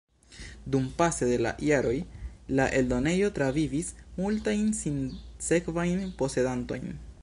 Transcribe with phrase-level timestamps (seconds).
[0.75, 1.93] Dumpase de la jaroj
[2.61, 3.93] la eldonejo travivis
[4.23, 6.95] multajn sinsekvajn posedantojn.